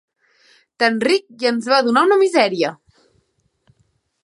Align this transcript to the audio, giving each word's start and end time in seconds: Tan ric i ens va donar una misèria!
Tan 0.83 0.97
ric 1.07 1.43
i 1.43 1.49
ens 1.51 1.69
va 1.75 1.83
donar 1.89 2.05
una 2.09 2.19
misèria! 2.23 2.73